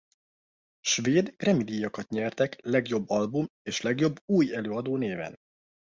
Svéd 0.81 1.33
Grammy-díjakat 1.37 2.09
nyertek 2.09 2.59
legjobb 2.63 3.09
album 3.09 3.47
és 3.63 3.81
legjobb 3.81 4.19
új 4.25 4.55
előadó 4.55 4.97
néven. 4.97 5.37